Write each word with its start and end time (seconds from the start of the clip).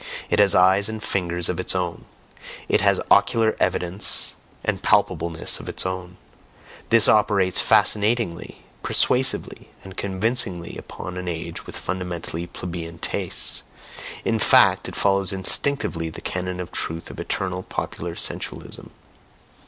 It 0.31 0.39
has 0.39 0.55
eyes 0.55 0.89
and 0.89 1.03
fingers 1.03 1.47
of 1.47 1.59
its 1.59 1.75
own, 1.75 2.05
it 2.67 2.81
has 2.81 2.99
ocular 3.11 3.55
evidence 3.59 4.33
and 4.65 4.81
palpableness 4.81 5.59
of 5.59 5.69
its 5.69 5.85
own: 5.85 6.17
this 6.89 7.07
operates 7.07 7.61
fascinatingly, 7.61 8.63
persuasively, 8.81 9.69
and 9.83 9.95
CONVINCINGLY 9.95 10.75
upon 10.75 11.17
an 11.17 11.27
age 11.27 11.67
with 11.67 11.77
fundamentally 11.77 12.47
plebeian 12.47 12.97
tastes 12.97 13.61
in 14.25 14.39
fact, 14.39 14.87
it 14.87 14.95
follows 14.95 15.31
instinctively 15.31 16.09
the 16.09 16.19
canon 16.19 16.59
of 16.59 16.71
truth 16.71 17.11
of 17.11 17.19
eternal 17.19 17.61
popular 17.61 18.15
sensualism. 18.15 18.89